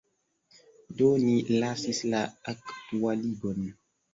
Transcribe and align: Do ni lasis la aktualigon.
Do 1.01 1.09
ni 1.25 1.35
lasis 1.65 2.01
la 2.15 2.25
aktualigon. 2.55 3.73